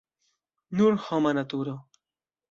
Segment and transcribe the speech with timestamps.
[0.79, 1.75] Nur homa naturo.